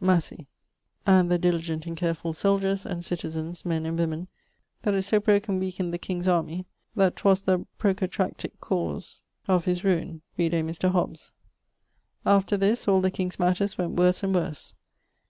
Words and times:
Massey, 0.00 0.46
and 1.04 1.30
the 1.30 1.36
diligent 1.36 1.84
and 1.84 1.98
careful 1.98 2.32
soldiers, 2.32 2.86
and 2.86 3.04
citizens 3.04 3.66
(men 3.66 3.84
and 3.84 3.98
woemen), 3.98 4.26
that 4.80 4.94
it 4.94 5.02
so 5.02 5.20
broke 5.20 5.48
and 5.48 5.60
weakned 5.60 5.92
the 5.92 5.98
king's 5.98 6.26
army, 6.26 6.64
that 6.96 7.14
'twas 7.16 7.42
the 7.42 7.66
procatractique 7.78 8.58
cause 8.58 9.22
of 9.48 9.66
his 9.66 9.84
ruine: 9.84 10.22
vide 10.34 10.52
Mr. 10.64 10.92
Hobbes. 10.92 11.32
After 12.24 12.56
this, 12.56 12.88
all 12.88 13.02
the 13.02 13.10
King's 13.10 13.38
matters 13.38 13.76
went 13.76 13.92
worse 13.98 14.22
and 14.22 14.34
worse. 14.34 14.72